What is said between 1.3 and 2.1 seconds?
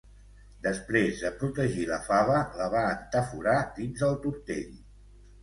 protegir la